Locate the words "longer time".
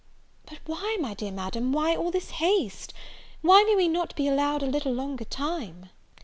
4.93-5.91